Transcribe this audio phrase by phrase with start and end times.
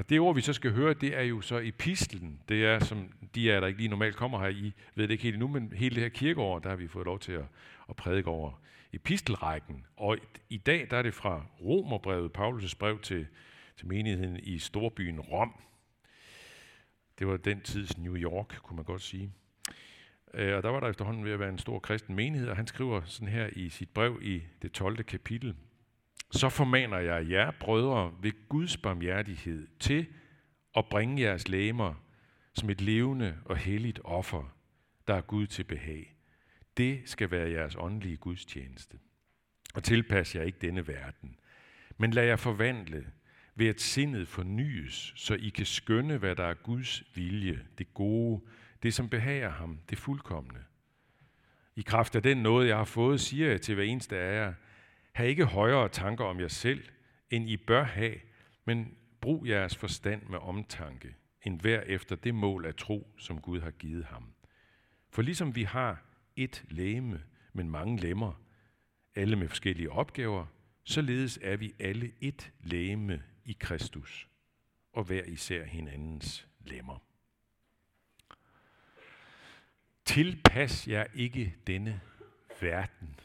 [0.00, 2.40] Og det ord, vi så skal høre, det er jo så epistlen.
[2.48, 5.22] Det er, som de er, der ikke lige normalt kommer her, I ved det ikke
[5.22, 7.44] helt endnu, men hele det her kirkeår, der har vi fået lov til at,
[7.88, 8.60] at prædike over
[8.92, 9.86] epistelrækken.
[9.96, 10.18] Og
[10.50, 13.26] i dag, der er det fra Romerbrevet, Paulus' brev til,
[13.76, 15.60] til menigheden i storbyen Rom.
[17.18, 19.32] Det var den tids New York, kunne man godt sige.
[20.34, 22.66] Øh, og der var der efterhånden ved at være en stor kristen menighed, og han
[22.66, 25.02] skriver sådan her i sit brev i det 12.
[25.02, 25.54] kapitel.
[26.30, 30.06] Så formaner jeg jer, brødre, ved Guds barmhjertighed til
[30.76, 31.94] at bringe jeres læmer
[32.54, 34.56] som et levende og helligt offer,
[35.08, 36.16] der er Gud til behag.
[36.76, 38.98] Det skal være jeres åndelige gudstjeneste.
[39.74, 41.36] Og tilpas jer ikke denne verden,
[41.96, 43.06] men lad jer forvandle
[43.54, 48.40] ved at sindet fornyes, så I kan skønne, hvad der er Guds vilje, det gode,
[48.82, 50.60] det som behager ham, det fuldkommende.
[51.76, 54.54] I kraft af den noget, jeg har fået, siger jeg til hver eneste af jer,
[55.20, 56.84] Hav ikke højere tanker om jer selv,
[57.30, 58.14] end I bør have,
[58.64, 63.60] men brug jeres forstand med omtanke, end hver efter det mål af tro, som Gud
[63.60, 64.34] har givet ham.
[65.10, 66.02] For ligesom vi har
[66.36, 68.42] et læme, men mange lemmer,
[69.14, 70.46] alle med forskellige opgaver,
[70.84, 74.28] således er vi alle et læme i Kristus,
[74.92, 76.98] og hver især hinandens lemmer.
[80.04, 82.00] Tilpas jer ikke denne
[82.60, 83.20] verden.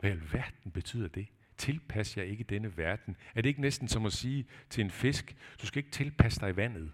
[0.00, 1.26] Hvad i alverden betyder det?
[1.56, 3.16] Tilpas jer ikke denne verden.
[3.34, 6.56] Er det ikke næsten som at sige til en fisk, du skal ikke tilpasse dig
[6.56, 6.92] vandet?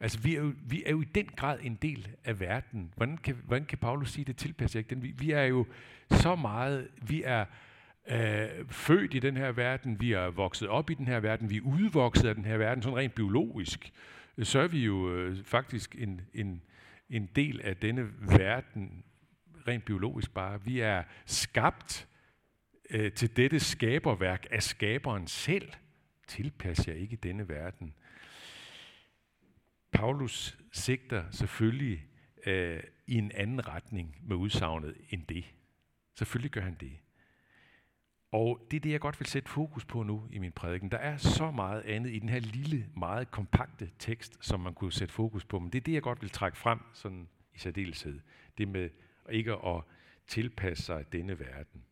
[0.00, 2.92] Altså, vi er, jo, vi er jo i den grad en del af verden.
[2.96, 4.36] Hvordan kan, hvordan kan Paulus sige det?
[4.36, 5.02] Tilpasser ikke den?
[5.02, 5.66] Vi, vi er jo
[6.10, 7.44] så meget, vi er
[8.10, 11.56] øh, født i den her verden, vi er vokset op i den her verden, vi
[11.56, 13.92] er udvokset af den her verden, sådan rent biologisk.
[14.38, 16.62] Øh, så er vi jo øh, faktisk en, en,
[17.10, 19.04] en del af denne verden,
[19.68, 20.64] rent biologisk bare.
[20.64, 22.08] Vi er skabt
[22.90, 25.72] øh, til dette skaberværk af skaberen selv.
[26.26, 27.94] Tilpas jer ikke denne verden.
[29.92, 32.06] Paulus sigter selvfølgelig
[32.46, 35.44] øh, i en anden retning med udsagnet end det.
[36.14, 36.92] Selvfølgelig gør han det.
[38.32, 40.90] Og det er det, jeg godt vil sætte fokus på nu i min prædiken.
[40.90, 44.92] Der er så meget andet i den her lille, meget kompakte tekst, som man kunne
[44.92, 45.58] sætte fokus på.
[45.58, 48.20] Men det er det, jeg godt vil trække frem sådan i særdeleshed.
[48.58, 48.90] Det med
[49.32, 49.82] ikke at
[50.26, 51.84] tilpasse sig denne verden.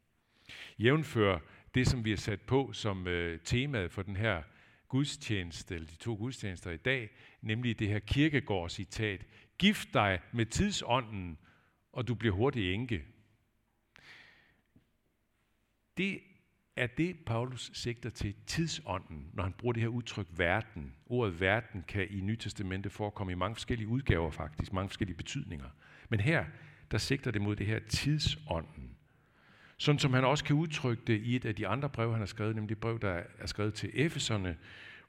[0.78, 1.38] Jævnfør
[1.74, 4.42] det, som vi har sat på som øh, temaet for den her
[4.88, 7.10] gudstjeneste, eller de to gudstjenester i dag,
[7.42, 9.26] nemlig det her kirkegård-citat.
[9.58, 11.38] Gift dig med tidsånden,
[11.92, 13.04] og du bliver hurtig enke.
[15.96, 16.20] Det
[16.76, 20.94] er det, Paulus sigter til tidsånden, når han bruger det her udtryk verden.
[21.06, 25.70] Ordet verden kan i Nytestamentet forekomme i mange forskellige udgaver faktisk, mange forskellige betydninger.
[26.08, 26.44] Men her,
[26.90, 28.90] der sigter det mod det her tidsånden.
[29.76, 32.26] Sådan som han også kan udtrykke det i et af de andre breve, han har
[32.26, 34.56] skrevet, nemlig det brev, der er skrevet til Efeserne,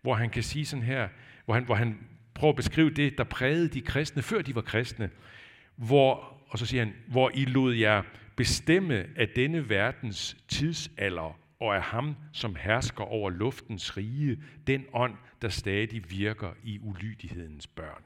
[0.02, 1.08] hvor han kan sige sådan her,
[1.46, 2.00] hvor han, hvor han
[2.34, 5.10] prøver at beskrive det, der prægede de kristne, før de var kristne,
[5.76, 8.04] hvor, og så siger han, hvor I lod jer
[8.36, 15.16] bestemme af denne verdens tidsalder og af ham, som hersker over luftens rige, den ånd,
[15.42, 18.04] der stadig virker i ulydighedens børn.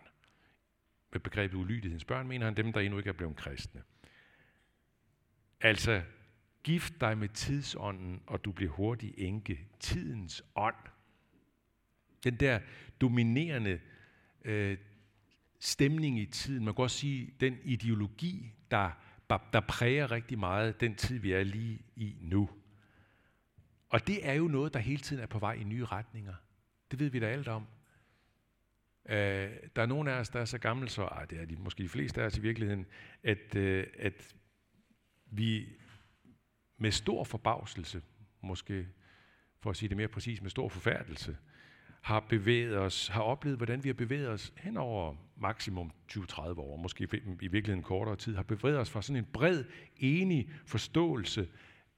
[1.15, 3.83] Med begrebet ulydighedens børn mener han dem, der endnu ikke er blevet kristne.
[5.61, 6.01] Altså,
[6.63, 9.67] gift dig med tidsånden, og du bliver hurtig enke.
[9.79, 10.75] Tidens ånd.
[12.23, 12.59] Den der
[13.01, 13.79] dominerende
[14.45, 14.77] øh,
[15.59, 18.91] stemning i tiden, man kan også sige, den ideologi, der,
[19.29, 22.49] der præger rigtig meget den tid, vi er lige i nu.
[23.89, 26.35] Og det er jo noget, der hele tiden er på vej i nye retninger.
[26.91, 27.67] Det ved vi da alt om.
[29.09, 31.55] Øh, der er nogle af os, der er så gamle, så ej, det er de,
[31.55, 32.85] måske de fleste af os i virkeligheden,
[33.23, 34.35] at, øh, at
[35.25, 35.67] vi
[36.77, 38.01] med stor forbavselse,
[38.41, 38.87] måske
[39.59, 41.37] for at sige det mere præcis, med stor forfærdelse,
[42.01, 46.77] har bevæget os, har oplevet, hvordan vi har bevæget os hen over maksimum 20-30 år,
[46.77, 47.03] måske
[47.41, 49.63] i virkeligheden kortere tid, har bevæget os fra sådan en bred,
[49.97, 51.47] enig forståelse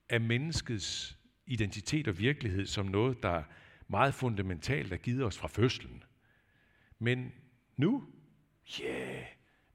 [0.10, 3.44] af menneskets identitet og virkelighed som noget, der
[3.88, 6.04] meget fundamentalt er givet os fra fødslen.
[7.00, 7.34] Men
[7.78, 8.08] nu,
[8.80, 9.26] ja, yeah,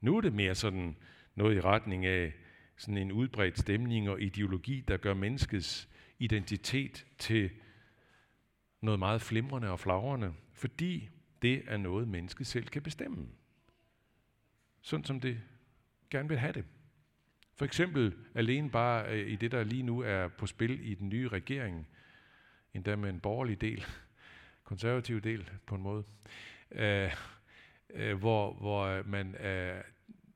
[0.01, 0.95] nu er det mere sådan
[1.35, 2.33] noget i retning af
[2.77, 5.89] sådan en udbredt stemning og ideologi, der gør menneskets
[6.19, 7.49] identitet til
[8.81, 11.09] noget meget flimrende og flagrende, fordi
[11.41, 13.27] det er noget, mennesket selv kan bestemme.
[14.81, 15.41] Sådan som det
[16.09, 16.65] gerne vil have det.
[17.55, 21.09] For eksempel alene bare øh, i det, der lige nu er på spil i den
[21.09, 21.87] nye regering,
[22.73, 23.85] endda med en borgerlig del,
[24.63, 26.03] konservativ del på en måde,
[26.73, 27.11] øh,
[27.93, 29.81] øh, hvor, hvor øh, man øh,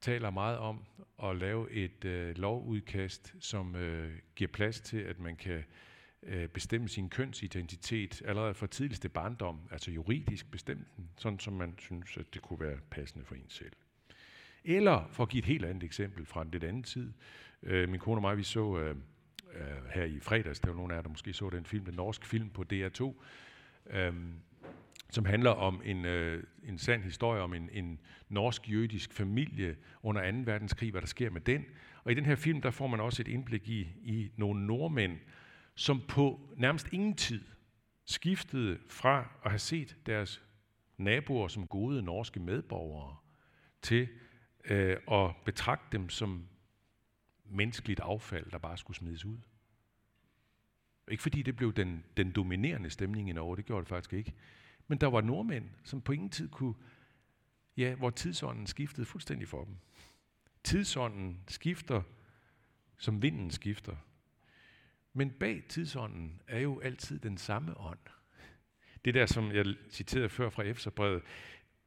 [0.01, 0.85] taler meget om
[1.23, 5.63] at lave et øh, lovudkast, som øh, giver plads til, at man kan
[6.23, 11.75] øh, bestemme sin kønsidentitet allerede fra tidligste barndom, altså juridisk bestemme den, sådan som man
[11.79, 13.73] synes, at det kunne være passende for en selv.
[14.63, 17.13] Eller, for at give et helt andet eksempel fra en lidt anden tid,
[17.63, 18.95] øh, min kone og mig, vi så øh,
[19.53, 21.93] øh, her i fredags, der var nogen af jer, der måske så den film, den
[21.93, 23.13] norske film på DR2,
[23.89, 24.13] øh,
[25.09, 27.99] som handler om en, øh, en sand historie om en, en
[28.29, 30.37] norsk-jødisk familie under 2.
[30.45, 31.65] verdenskrig, hvad der sker med den.
[32.03, 35.19] Og i den her film, der får man også et indblik i, i nogle nordmænd,
[35.75, 37.43] som på nærmest ingen tid
[38.05, 40.43] skiftede fra at have set deres
[40.97, 43.15] naboer som gode norske medborgere,
[43.81, 44.07] til
[44.65, 46.47] øh, at betragte dem som
[47.45, 49.37] menneskeligt affald, der bare skulle smides ud.
[51.11, 54.33] Ikke fordi det blev den, den dominerende stemning i Norge, det gjorde det faktisk ikke.
[54.87, 56.75] Men der var nordmænd, som på ingen tid kunne,
[57.77, 59.77] ja, hvor tidsånden skiftede fuldstændig for dem.
[60.63, 62.01] Tidsånden skifter,
[62.97, 63.95] som vinden skifter.
[65.13, 67.99] Men bag tidsånden er jo altid den samme ånd.
[69.05, 71.23] Det der, som jeg citerede før fra Efterbrevet,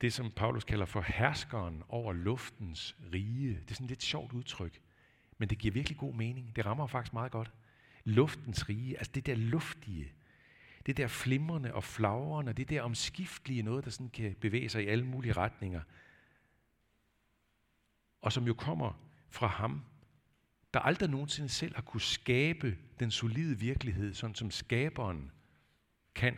[0.00, 3.48] det som Paulus kalder for herskeren over luftens rige.
[3.50, 4.80] Det er sådan et lidt sjovt udtryk,
[5.38, 6.56] men det giver virkelig god mening.
[6.56, 7.50] Det rammer faktisk meget godt.
[8.04, 10.12] Luftens rige, altså det der luftige,
[10.86, 14.86] det der flimrende og flagrende, det der omskiftelige noget, der sådan kan bevæge sig i
[14.86, 15.82] alle mulige retninger.
[18.22, 18.92] Og som jo kommer
[19.30, 19.84] fra ham,
[20.74, 25.30] der aldrig nogensinde selv har kunne skabe den solide virkelighed, sådan som skaberen
[26.14, 26.36] kan.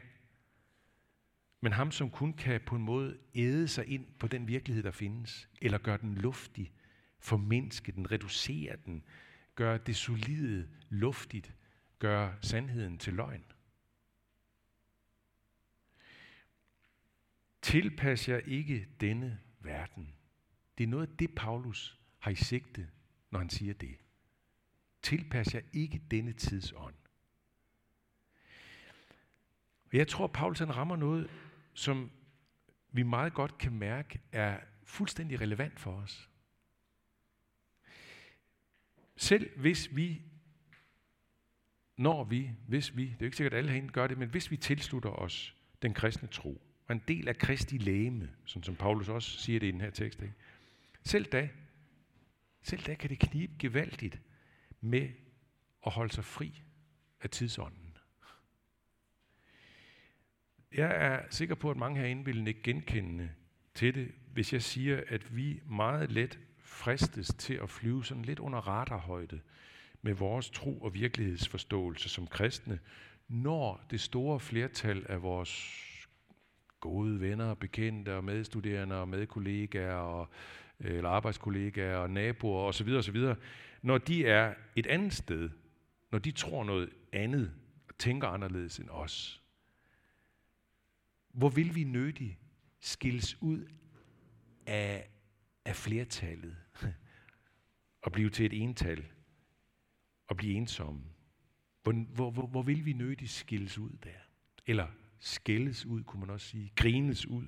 [1.61, 4.91] Men ham, som kun kan på en måde æde sig ind på den virkelighed, der
[4.91, 6.73] findes, eller gøre den luftig,
[7.19, 9.03] formindske den, reducere den,
[9.55, 11.55] gøre det solide luftigt,
[11.99, 13.45] gøre sandheden til løgn.
[17.63, 20.15] Tilpas jer ikke denne verden.
[20.79, 22.91] Det er noget af det, Paulus har i sigte,
[23.31, 23.97] når han siger det.
[25.03, 26.95] Tilpas jer ikke denne tidsånd.
[29.85, 31.31] Og jeg tror, Paulus han rammer noget,
[31.75, 32.11] som
[32.93, 36.31] vi meget godt kan mærke er fuldstændig relevant for os.
[39.17, 40.23] Selv hvis vi,
[41.97, 44.29] når vi, hvis vi, det er jo ikke sikkert, at alle herinde gør det, men
[44.29, 48.77] hvis vi tilslutter os den kristne tro, og en del af Kristi læme, sådan som
[48.77, 50.35] Paulus også siger det i den her tekst, ikke?
[51.05, 51.49] selv da,
[52.63, 54.21] selv da kan det knibe gevaldigt
[54.81, 55.09] med
[55.87, 56.63] at holde sig fri
[57.21, 57.97] af tidsånden.
[60.75, 63.31] Jeg er sikker på, at mange herinde vil ikke genkende
[63.75, 68.39] til det, hvis jeg siger, at vi meget let fristes til at flyve sådan lidt
[68.39, 69.41] under radarhøjde
[70.03, 72.79] med vores tro og virkelighedsforståelse som kristne,
[73.29, 75.83] når det store flertal af vores
[76.83, 80.29] gode venner, bekendte og medstuderende og medkollegaer og,
[80.81, 82.89] eller arbejdskollegaer og naboer osv.
[82.89, 83.17] osv.,
[83.83, 85.51] når de er et andet sted,
[86.11, 87.53] når de tror noget andet
[87.89, 89.43] og tænker anderledes end os,
[91.33, 92.39] hvor vil vi nødig
[92.81, 93.67] skilles ud
[94.67, 95.09] af,
[95.65, 96.57] af flertallet
[98.05, 99.05] og blive til et ental
[100.29, 101.03] og blive ensomme?
[101.83, 104.21] Hvor, hvor, hvor, hvor vil vi nødig skilles ud der?
[104.67, 104.87] Eller
[105.23, 107.45] skældes ud, kunne man også sige, grines ud,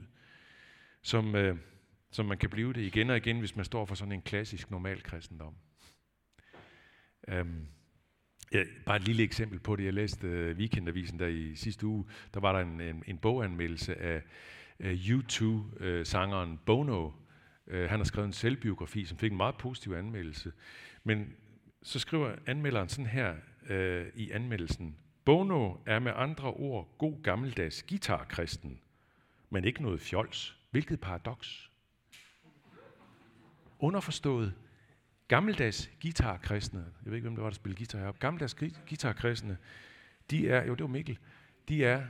[1.03, 1.57] som, øh,
[2.11, 4.71] som man kan blive det igen og igen, hvis man står for sådan en klassisk
[4.71, 5.55] normal kristendom.
[7.33, 7.67] Um,
[8.53, 9.85] ja, bare et lille eksempel på det.
[9.85, 12.05] Jeg læste uh, Weekendavisen der i sidste uge.
[12.35, 14.23] Der var der en, en, en boganmeldelse af
[14.81, 17.11] uh, øh, U2-sangeren uh, Bono.
[17.67, 20.53] Uh, han har skrevet en selvbiografi, som fik en meget positiv anmeldelse.
[21.05, 21.33] Men
[21.83, 23.35] så skriver anmelderen sådan her
[23.71, 24.97] uh, i anmeldelsen.
[25.25, 28.81] Bono er med andre ord god gammeldags guitarkristen,
[29.51, 30.59] men ikke noget fjols.
[30.71, 31.71] Hvilket paradoks.
[33.79, 34.55] Underforstået,
[35.29, 38.55] gammeldags guitarkristne, jeg ved ikke, hvem det var, der spillede guitar heroppe, gammeldags
[38.89, 39.59] guitarkristne,
[40.31, 41.19] de er, jo det var Mikkel,
[41.69, 42.07] de er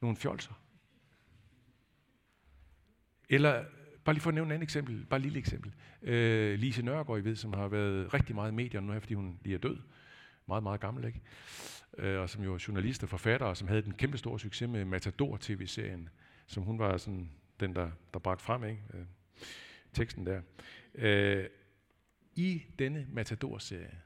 [0.00, 0.52] nogle fjolser.
[3.28, 3.64] Eller,
[4.04, 5.72] bare lige for at nævne et andet eksempel, bare et lille eksempel.
[6.02, 9.14] Øh, Lise Nørgaard, I ved, som har været rigtig meget i medierne nu her, fordi
[9.14, 9.78] hun lige er død.
[10.46, 11.20] Meget, meget gammel, ikke?
[11.98, 14.68] Øh, og som jo er journalist og forfatter, og som havde den kæmpe store succes
[14.68, 16.08] med Matador-tv-serien,
[16.46, 18.82] som hun var sådan den, der, der bragte frem, ikke?
[18.94, 19.04] Øh,
[19.92, 20.40] teksten der.
[20.94, 21.46] Øh,
[22.34, 23.98] I denne Matador-serie,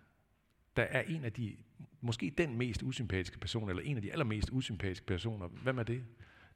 [0.77, 1.57] der er en af de,
[2.01, 5.49] måske den mest usympatiske person, eller en af de allermest usympatiske personer.
[5.49, 6.05] Hvem er det?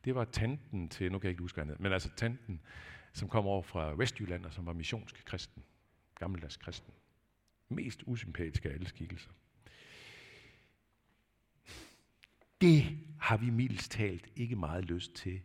[0.05, 2.61] Det var tanten til, nu kan jeg ikke huske andet, men altså tanten,
[3.13, 5.63] som kom over fra Vestjylland, og som var missionsk kristen,
[6.19, 6.95] gammeldags kristen.
[7.69, 9.31] Mest usympatiske af alle skikkelser.
[12.65, 15.41] Det har vi mildest talt ikke meget lyst til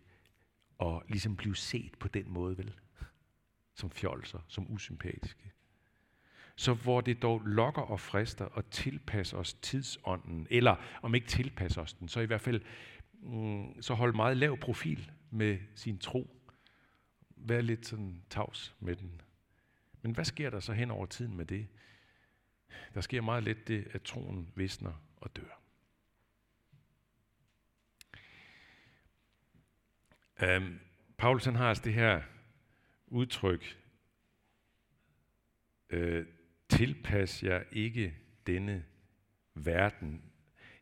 [0.82, 2.74] at ligesom blive set på den måde, vel?
[3.74, 5.52] Som fjolser, som usympatiske.
[6.56, 11.82] så hvor det dog lokker og frister og tilpasser os tidsånden, eller om ikke tilpasser
[11.82, 12.62] os den, så i hvert fald
[13.14, 16.36] mm, så hold meget lav profil med sin tro.
[17.36, 19.22] Vær lidt sådan tavs med den.
[20.02, 21.68] Men hvad sker der så hen over tiden med det?
[22.94, 25.59] Der sker meget let det, at troen visner og dør.
[30.44, 30.80] Um,
[31.18, 32.22] Paulus han har altså det her
[33.08, 33.78] udtryk,
[35.90, 36.26] øh,
[36.70, 38.16] tilpas jer ikke
[38.48, 38.84] denne
[39.56, 40.22] verden.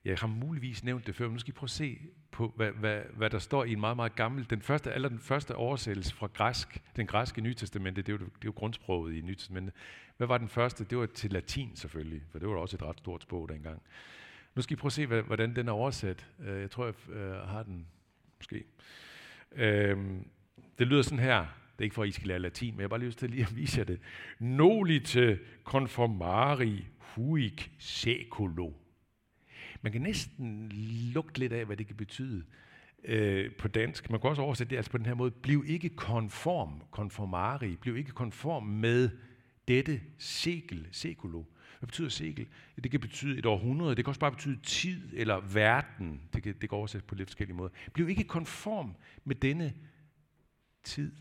[0.05, 1.99] Jeg har muligvis nævnt det før, men nu skal I prøve at se
[2.31, 5.19] på, hvad, hvad, hvad der står i en meget, meget gammel, den første, eller den
[5.19, 9.21] første oversættelse fra græsk, den græske Nytestamente, det er jo, det er jo grundsproget i
[9.21, 9.71] Nytestamente.
[10.17, 10.83] Hvad var den første?
[10.83, 13.81] Det var til latin selvfølgelig, for det var også et ret stort sprog dengang.
[14.55, 16.27] Nu skal I prøve at se, hvordan den er oversat.
[16.39, 17.87] Øh, jeg tror, jeg øh, har den
[18.37, 18.63] måske.
[19.55, 20.27] Øhm,
[20.79, 21.39] det lyder sådan her.
[21.39, 23.29] Det er ikke for, at I skal lære latin, men jeg har bare lyst til
[23.29, 23.99] lige at vise jer det.
[24.39, 28.71] Nolite conformari huic seculo.
[29.81, 30.71] Man kan næsten
[31.13, 32.43] lugte lidt af, hvad det kan betyde
[33.03, 34.09] øh, på dansk.
[34.09, 35.31] Man kan også oversætte det altså på den her måde.
[35.31, 39.09] Bliv ikke konform, konformari, bliv ikke konform med
[39.67, 41.43] dette sekel, seculo.
[41.79, 42.47] Hvad betyder sekel?
[42.83, 46.21] Det kan betyde et århundrede, det kan også bare betyde tid eller verden.
[46.33, 47.69] Det kan, det kan oversættes på lidt forskellige måder.
[47.93, 48.95] Bliv ikke konform
[49.25, 49.73] med denne
[50.83, 51.11] tid.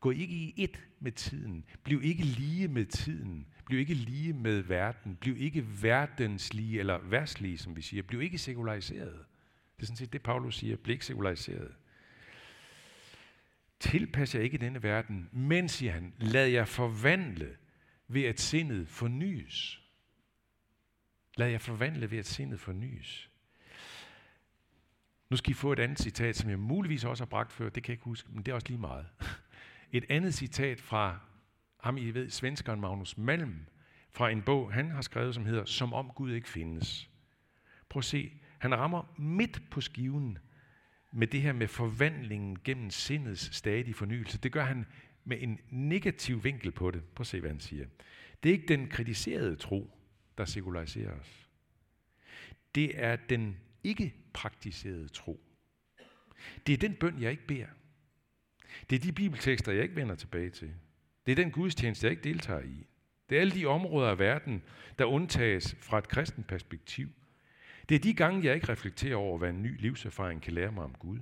[0.00, 1.64] Gå ikke i et med tiden.
[1.84, 3.46] Bliv ikke lige med tiden.
[3.66, 5.16] Bliv ikke lige med verden.
[5.16, 8.02] Bliv ikke verdenslige eller værtslige, som vi siger.
[8.02, 9.24] Bliv ikke sekulariseret.
[9.76, 10.76] Det er sådan set det, Paulus siger.
[10.76, 11.74] Bliv ikke sekulariseret.
[13.80, 17.56] Tilpas jer ikke denne verden, men, siger han, lad jer forvandle
[18.08, 19.80] ved at sindet fornyes.
[21.36, 23.30] Lad jer forvandle ved at sindet fornyes.
[25.30, 27.82] Nu skal I få et andet citat, som jeg muligvis også har bragt før, det
[27.82, 29.06] kan jeg ikke huske, men det er også lige meget.
[29.92, 31.18] Et andet citat fra
[31.80, 33.66] ham, I ved, svenskeren Magnus Malm,
[34.10, 37.10] fra en bog, han har skrevet, som hedder Som om Gud ikke findes.
[37.88, 40.38] Prøv at se, han rammer midt på skiven
[41.12, 44.38] med det her med forvandlingen gennem sindets stadige fornyelse.
[44.38, 44.86] Det gør han
[45.24, 47.04] med en negativ vinkel på det.
[47.04, 47.86] Prøv at se, hvad han siger.
[48.42, 49.98] Det er ikke den kritiserede tro,
[50.38, 51.48] der sekulariserer os.
[52.74, 55.40] Det er den ikke praktiserede tro.
[56.66, 57.66] Det er den bøn, jeg ikke beder.
[58.90, 60.74] Det er de bibeltekster, jeg ikke vender tilbage til.
[61.26, 62.86] Det er den gudstjeneste, jeg ikke deltager i.
[63.28, 64.62] Det er alle de områder af verden,
[64.98, 67.08] der undtages fra et kristent perspektiv.
[67.88, 70.84] Det er de gange, jeg ikke reflekterer over, hvad en ny livserfaring kan lære mig
[70.84, 71.18] om Gud.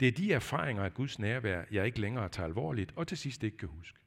[0.00, 3.42] Det er de erfaringer af Guds nærvær, jeg ikke længere tager alvorligt, og til sidst
[3.42, 3.98] ikke kan huske.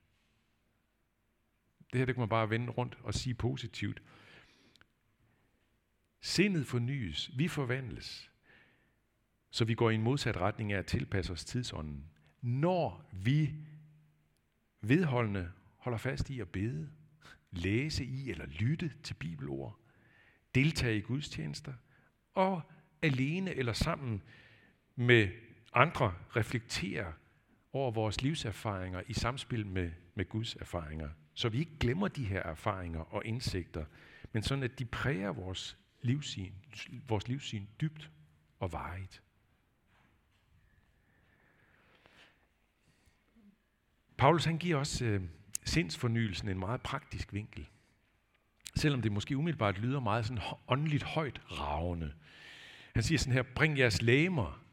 [1.91, 4.01] Det her det kan man bare vende rundt og sige positivt.
[6.21, 8.31] Sindet fornyes, vi forvandles,
[9.49, 12.09] så vi går i en modsat retning af at tilpasse os tidsånden.
[12.41, 13.53] Når vi
[14.81, 16.89] vedholdende holder fast i at bede,
[17.51, 19.79] læse i eller lytte til bibelord,
[20.55, 21.73] deltage i gudstjenester,
[22.33, 22.61] og
[23.01, 24.21] alene eller sammen
[24.95, 25.29] med
[25.73, 27.11] andre reflekterer
[27.73, 32.41] over vores livserfaringer i samspil med, med Guds erfaringer, så vi ikke glemmer de her
[32.43, 33.85] erfaringer og indsigter,
[34.33, 36.53] men sådan at de præger vores livssyn,
[37.07, 38.11] vores livssyn dybt
[38.59, 39.21] og varigt.
[44.17, 45.21] Paulus han giver også øh,
[45.63, 47.67] sindsfornyelsen en meget praktisk vinkel.
[48.75, 52.13] Selvom det måske umiddelbart lyder meget sådan åndeligt højt ravende.
[52.93, 54.66] Han siger sådan her, bring jeres læmer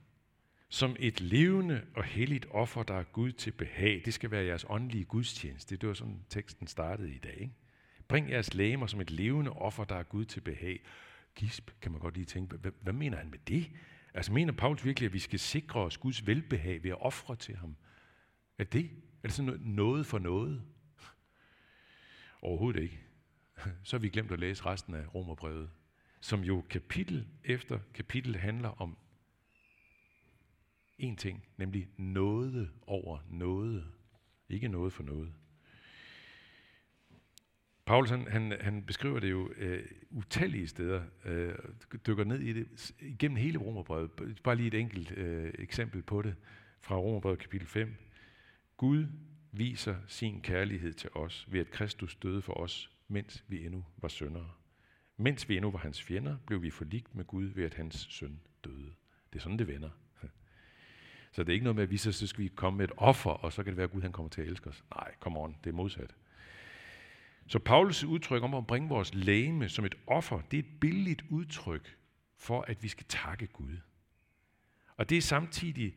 [0.75, 4.03] som et levende og helligt offer, der er Gud til behag.
[4.05, 5.77] Det skal være jeres åndelige gudstjeneste.
[5.77, 7.37] Det var sådan teksten startede i dag.
[7.41, 7.55] Ikke?
[8.09, 10.85] Bring jeres læmer som et levende offer, der er Gud til behag.
[11.35, 13.71] Gisp, kan man godt lige tænke, hvad, hvad mener han med det?
[14.15, 17.57] Altså mener Paulus virkelig, at vi skal sikre os Guds velbehag ved at ofre til
[17.57, 17.77] ham?
[18.59, 18.85] Er det?
[19.23, 20.63] Er det sådan noget for noget?
[22.43, 23.01] Overhovedet ikke.
[23.85, 25.71] Så har vi glemt at læse resten af Romerbrevet,
[26.21, 28.97] som jo kapitel efter kapitel handler om
[30.99, 33.85] en ting, nemlig noget over noget.
[34.49, 35.33] Ikke noget for noget.
[37.87, 41.55] Paulus han, han, han beskriver det jo øh, utallige steder, øh,
[42.07, 44.11] dykker ned i det igennem hele Romerbrevet.
[44.45, 46.35] Bare lige et enkelt øh, eksempel på det
[46.81, 47.95] fra Romerbrevet kapitel 5.
[48.77, 49.07] Gud
[49.53, 54.09] viser sin kærlighed til os ved at Kristus døde for os, mens vi endnu var
[54.09, 54.51] syndere.
[55.17, 58.41] Mens vi endnu var hans fjender, blev vi forligt med Gud ved at hans søn
[58.65, 58.93] døde.
[59.33, 59.91] Det er sådan, det vender.
[61.35, 62.93] Så det er ikke noget med, at vi så, så skal vi komme med et
[62.97, 64.85] offer, og så kan det være, at Gud han kommer til at elske os.
[64.95, 66.15] Nej, come on, det er modsat.
[67.47, 71.25] Så Paulus udtryk om at bringe vores læme som et offer, det er et billigt
[71.31, 71.97] udtryk
[72.39, 73.77] for, at vi skal takke Gud.
[74.97, 75.97] Og det er samtidig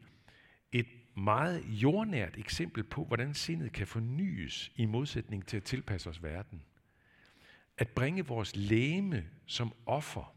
[0.71, 6.23] et meget jordnært eksempel på, hvordan sindet kan fornyes i modsætning til at tilpasse os
[6.23, 6.61] verden.
[7.77, 10.35] at bringe vores læme som offer,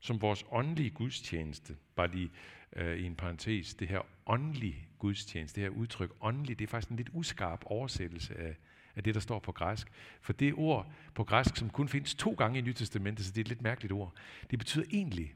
[0.00, 2.30] som vores åndelige gudstjeneste, bare lige
[2.76, 6.90] øh, i en parentes, det her åndelig gudstjeneste, det her udtryk åndelig, det er faktisk
[6.90, 8.56] en lidt uskarp oversættelse af,
[8.96, 9.88] af det, der står på græsk.
[10.20, 13.44] For det ord på græsk, som kun findes to gange i Nytestamentet, så det er
[13.44, 14.14] et lidt mærkeligt ord,
[14.50, 15.34] det betyder egentlig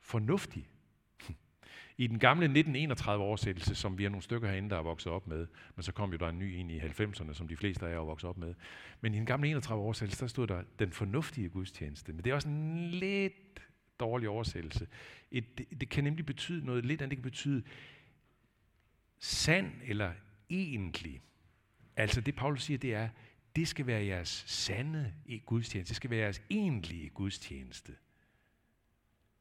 [0.00, 0.68] fornuftig.
[1.98, 5.46] I den gamle 1931-oversættelse, som vi er nogle stykker herinde, der er vokset op med,
[5.76, 7.96] men så kom jo der en ny ind i 90'erne, som de fleste af jer
[7.96, 8.54] er vokset op med.
[9.00, 12.12] Men i den gamle 31-oversættelse, der stod der den fornuftige gudstjeneste.
[12.12, 13.63] Men det er også en lidt
[14.00, 14.88] dårlig oversættelse.
[15.30, 17.10] Et, det, det kan nemlig betyde noget lidt andet.
[17.10, 17.62] Det kan betyde
[19.18, 20.12] sand eller
[20.50, 21.22] egentlig.
[21.96, 23.08] Altså det, Paulus siger, det er,
[23.56, 25.14] det skal være jeres sande
[25.46, 25.88] gudstjeneste.
[25.88, 27.92] Det skal være jeres egentlige gudstjeneste.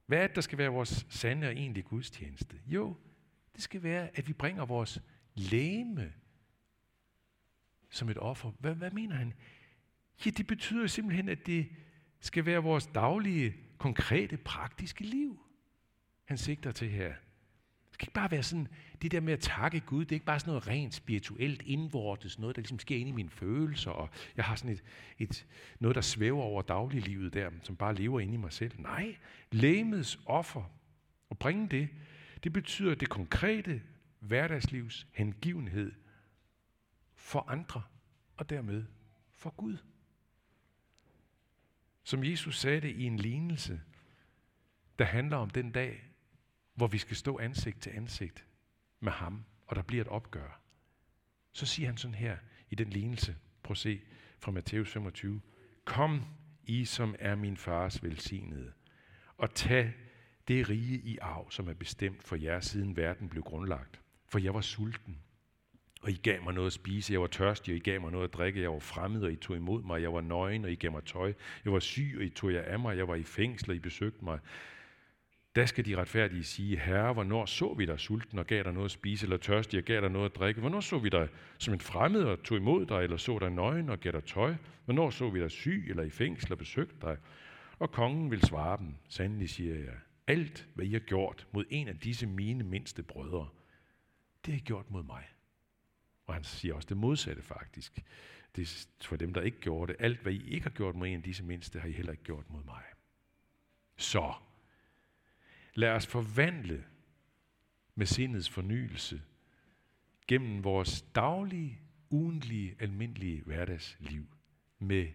[0.06, 2.60] Hvad er det, der skal være vores sande og egentlige gudstjeneste?
[2.68, 2.98] Jo,
[3.56, 5.02] det skal være, at vi bringer vores
[5.36, 6.14] læme
[7.90, 8.52] som et offer.
[8.60, 9.34] Hvad, hvad mener han?
[10.26, 11.70] Ja, det betyder simpelthen, at det
[12.20, 15.40] skal være vores daglige, konkrete, praktiske liv,
[16.26, 17.08] han sigter til her.
[17.08, 18.68] Det skal ikke bare være sådan,
[19.02, 22.40] det der med at takke Gud, det er ikke bare sådan noget rent spirituelt indvortes,
[22.40, 24.84] noget der ligesom sker inde i mine følelser, og jeg har sådan et,
[25.20, 25.46] et,
[25.80, 28.82] noget, der svæver over dagliglivet der, som bare lever inde i mig selv.
[28.82, 29.16] Nej,
[29.52, 30.64] lægemets offer,
[31.30, 31.90] og bringe det,
[32.44, 33.82] det betyder det konkrete
[34.20, 35.92] hverdagslivs hengivenhed
[37.16, 37.82] for andre,
[38.38, 38.86] og dermed
[39.32, 39.78] for Gud.
[42.04, 43.82] Som Jesus sagde det i en lignelse,
[45.00, 46.04] der handler om den dag,
[46.74, 48.46] hvor vi skal stå ansigt til ansigt
[49.00, 50.62] med ham, og der bliver et opgør.
[51.52, 52.38] Så siger han sådan her
[52.70, 54.02] i den lignelse, prøv at se
[54.40, 55.42] fra Matthæus 25.
[55.86, 56.26] Kom,
[56.64, 58.74] I som er min fars velsignede,
[59.38, 59.94] og tag
[60.48, 64.02] det rige i arv, som er bestemt for jer, siden verden blev grundlagt.
[64.26, 65.20] For jeg var sulten,
[66.04, 67.14] og I gav mig noget at spise.
[67.14, 68.62] Jeg var tørstig, og I gav mig noget at drikke.
[68.62, 70.02] Jeg var fremmed, og I tog imod mig.
[70.02, 71.34] Jeg var nøgen, og I gav mig tøj.
[71.66, 72.98] Jeg var syg, og I tog jer af mig.
[72.98, 74.40] Jeg var i fængsel, og I besøgte mig.
[75.56, 78.86] Da skal de retfærdige sige, Herre, hvornår så vi dig sulten og gav dig noget
[78.86, 80.62] at spise, eller tørstig og gav dig noget at drikke?
[80.62, 83.90] Hvornår så vi dig som en fremmed og tog imod dig, eller så dig nøgen
[83.90, 84.56] og gav dig tøj?
[84.86, 87.18] Hvornår så vi dig syg eller i fængsel og besøgte dig?
[87.80, 89.96] Og kongen vil svare dem, sandelig siger jeg,
[90.28, 93.48] alt hvad I har gjort mod en af disse mine mindste brødre,
[94.46, 95.24] det har I gjort mod mig.
[96.26, 98.04] Og han siger også det modsatte faktisk.
[98.56, 100.02] Det er for dem, der ikke gjorde det.
[100.02, 102.24] Alt hvad I ikke har gjort mod en af disse mindste, har I heller ikke
[102.24, 102.84] gjort mod mig.
[103.98, 104.34] Så
[105.76, 106.86] Lad os forvandle
[107.96, 109.22] med sindets fornyelse
[110.28, 114.26] gennem vores daglige, ugentlige, almindelige hverdagsliv
[114.80, 115.08] med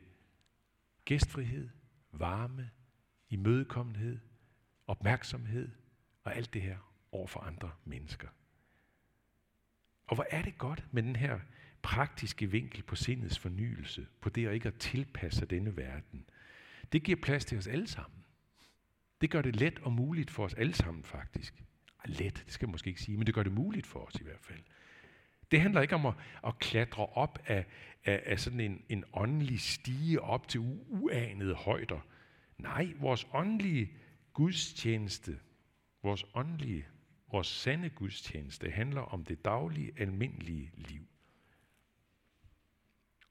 [1.04, 1.68] gæstfrihed,
[2.12, 2.70] varme,
[3.28, 4.18] imødekommenhed,
[4.86, 5.70] opmærksomhed
[6.24, 6.78] og alt det her
[7.12, 8.28] over for andre mennesker.
[10.08, 11.38] Og hvor er det godt med den her
[11.82, 16.24] praktiske vinkel på sindets fornyelse, på det at ikke at tilpasse denne verden.
[16.92, 18.24] Det giver plads til os alle sammen.
[19.20, 21.62] Det gør det let og muligt for os alle sammen faktisk.
[22.04, 24.24] Let, det skal jeg måske ikke sige, men det gør det muligt for os i
[24.24, 24.60] hvert fald.
[25.50, 26.14] Det handler ikke om at,
[26.46, 27.66] at klatre op af,
[28.04, 32.00] af, af sådan en, en åndelig stige op til uanede højder.
[32.58, 33.90] Nej, vores åndelige
[34.32, 35.38] gudstjeneste,
[36.02, 36.86] vores åndelige,
[37.32, 41.06] vores sande gudstjeneste handler om det daglige, almindelige liv.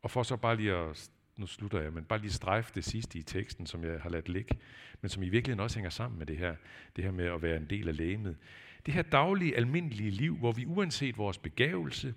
[0.01, 3.19] Og for så bare lige at nu slutter jeg, men bare lige strejfe det sidste
[3.19, 4.59] i teksten, som jeg har ladt ligge,
[5.01, 6.55] men som i virkeligheden også hænger sammen med det her,
[6.95, 8.37] det her med at være en del af lægemet.
[8.85, 12.15] Det her daglige, almindelige liv, hvor vi uanset vores begævelse,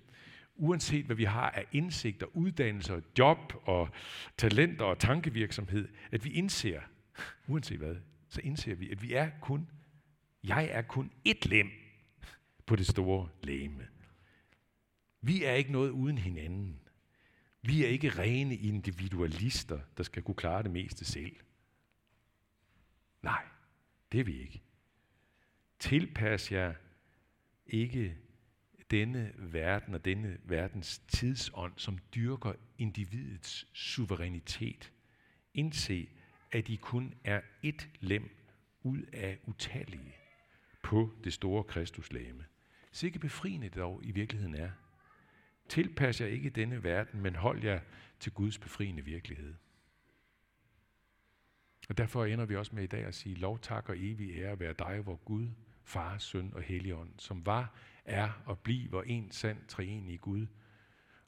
[0.55, 3.89] uanset hvad vi har af indsigter, uddannelser, job og
[4.37, 6.81] talenter og tankevirksomhed, at vi indser,
[7.47, 7.95] uanset hvad,
[8.29, 9.67] så indser vi, at vi er kun,
[10.43, 11.71] jeg er kun et lem
[12.65, 13.87] på det store læme.
[15.21, 16.79] Vi er ikke noget uden hinanden.
[17.61, 21.35] Vi er ikke rene individualister, der skal kunne klare det meste selv.
[23.21, 23.43] Nej,
[24.11, 24.61] det er vi ikke.
[25.79, 26.73] Tilpas jer
[27.65, 28.17] ikke
[28.91, 34.91] denne verden og denne verdens tidsånd, som dyrker individets suverænitet.
[35.53, 36.09] Indse,
[36.51, 38.37] at I kun er et lem
[38.83, 40.20] ud af utallige
[40.91, 42.45] på det store Kristuslæme.
[42.91, 44.69] Sikke befriende det dog i virkeligheden er,
[45.69, 47.79] Tilpas jer ikke denne verden, men hold jer
[48.19, 49.55] til Guds befriende virkelighed.
[51.89, 54.59] Og derfor ender vi også med i dag at sige, lov, tak og evig ære
[54.59, 55.47] være dig, hvor Gud,
[55.83, 57.75] Far, Søn og Helligånd, som var,
[58.05, 60.47] er og bliver en sand treenig Gud,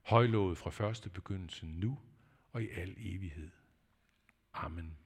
[0.02, 1.99] højlovet fra første begyndelse nu
[2.52, 3.49] og i al evighed.
[4.54, 5.02] Amen.